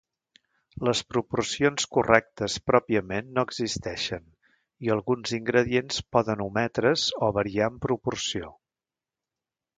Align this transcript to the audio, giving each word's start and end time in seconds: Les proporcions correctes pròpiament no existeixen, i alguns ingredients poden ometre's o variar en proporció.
Les 0.87 1.01
proporcions 1.09 1.83
correctes 1.97 2.55
pròpiament 2.69 3.29
no 3.35 3.43
existeixen, 3.49 4.25
i 4.87 4.91
alguns 4.97 5.35
ingredients 5.41 6.01
poden 6.19 6.43
ometre's 6.49 7.07
o 7.29 7.31
variar 7.39 7.71
en 7.75 7.79
proporció. 7.87 8.51